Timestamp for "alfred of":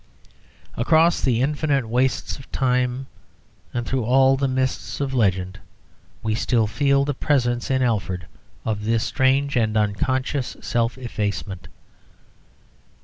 7.83-8.83